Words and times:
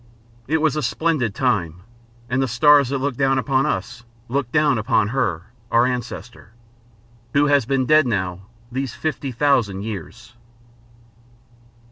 It 0.47 0.61
was 0.63 0.75
a 0.75 0.81
splendid 0.81 1.35
time, 1.35 1.81
and 2.27 2.41
the 2.41 2.47
stars 2.47 2.89
that 2.89 2.97
look 2.97 3.15
down 3.17 3.37
on 3.37 3.65
us 3.67 4.03
looked 4.29 4.51
down 4.51 4.79
on 4.87 5.09
her, 5.09 5.53
our 5.71 5.85
ancestor 5.85 6.53
who 7.35 7.45
has 7.45 7.67
been 7.67 7.85
dead 7.85 8.07
now 8.07 8.47
these 8.71 8.95
fifty 8.95 9.31
thousand 9.31 9.83
years. 9.83 10.33